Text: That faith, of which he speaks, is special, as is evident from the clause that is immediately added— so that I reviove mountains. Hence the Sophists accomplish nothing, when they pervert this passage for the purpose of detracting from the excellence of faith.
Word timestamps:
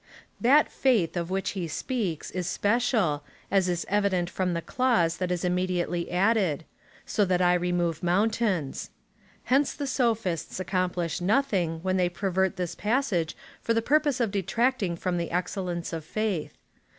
That 0.39 0.71
faith, 0.71 1.15
of 1.15 1.29
which 1.29 1.51
he 1.51 1.67
speaks, 1.67 2.31
is 2.31 2.47
special, 2.47 3.23
as 3.51 3.69
is 3.69 3.85
evident 3.87 4.31
from 4.31 4.53
the 4.55 4.61
clause 4.63 5.17
that 5.17 5.29
is 5.31 5.45
immediately 5.45 6.09
added— 6.09 6.65
so 7.15 7.23
that 7.23 7.39
I 7.39 7.53
reviove 7.55 8.01
mountains. 8.01 8.89
Hence 9.43 9.75
the 9.75 9.85
Sophists 9.85 10.59
accomplish 10.59 11.21
nothing, 11.21 11.81
when 11.83 11.97
they 11.97 12.09
pervert 12.09 12.55
this 12.55 12.73
passage 12.73 13.37
for 13.61 13.75
the 13.75 13.81
purpose 13.83 14.19
of 14.19 14.31
detracting 14.31 14.95
from 14.95 15.19
the 15.19 15.29
excellence 15.29 15.93
of 15.93 16.03
faith. 16.03 16.57